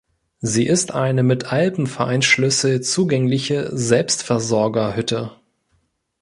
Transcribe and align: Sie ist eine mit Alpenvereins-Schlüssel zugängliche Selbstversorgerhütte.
Sie 0.39 0.65
ist 0.65 0.95
eine 0.95 1.21
mit 1.21 1.53
Alpenvereins-Schlüssel 1.53 2.81
zugängliche 2.81 3.69
Selbstversorgerhütte. 3.71 5.33